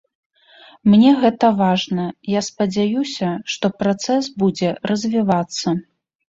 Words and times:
Мне 0.93 1.09
гэта 1.23 1.49
важна, 1.59 2.05
я 2.37 2.41
спадзяюся, 2.47 3.29
што 3.57 3.71
працэс 3.83 4.31
будзе 4.45 4.73
развівацца. 4.95 5.77